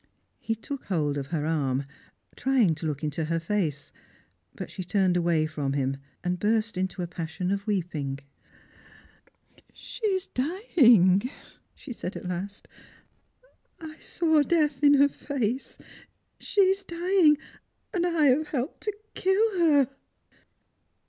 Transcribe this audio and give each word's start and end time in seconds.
He 0.39 0.55
took 0.55 0.85
hold 0.85 1.15
of 1.15 1.27
her 1.27 1.45
arm, 1.45 1.85
trying 2.35 2.73
to 2.73 2.87
look 2.87 3.03
into 3.03 3.25
her 3.25 3.39
face, 3.39 3.91
but 4.55 4.71
she 4.71 4.83
turned 4.83 5.15
away 5.15 5.45
from 5.45 5.73
him 5.73 5.97
and 6.23 6.39
burst 6.39 6.75
into 6.75 7.03
a 7.03 7.07
passion 7.07 7.51
of 7.51 7.65
weei:»ing." 7.67 8.17
She 9.73 10.03
is 10.07 10.25
dying!" 10.25 11.29
she 11.75 11.93
said 11.93 12.15
at 12.15 12.27
last;" 12.27 12.67
I 13.79 13.97
saw 13.99 14.41
death 14.41 14.83
in 14.83 14.95
her 14.95 15.07
face. 15.07 15.77
She 16.39 16.61
is 16.61 16.81
dying; 16.81 17.37
and 17.93 18.03
I 18.03 18.23
have 18.25 18.47
helped 18.47 18.81
to 18.81 18.93
kill 19.13 19.59
her 19.59 19.87